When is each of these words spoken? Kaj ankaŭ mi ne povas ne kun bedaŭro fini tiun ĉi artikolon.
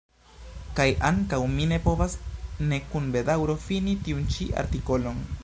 Kaj 0.77 0.87
ankaŭ 1.09 1.39
mi 1.51 1.67
ne 1.73 1.79
povas 1.83 2.15
ne 2.73 2.81
kun 2.95 3.13
bedaŭro 3.17 3.59
fini 3.67 3.95
tiun 4.09 4.27
ĉi 4.35 4.51
artikolon. 4.65 5.27